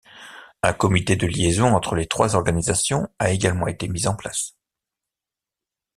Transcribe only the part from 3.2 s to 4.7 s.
également été mis en place.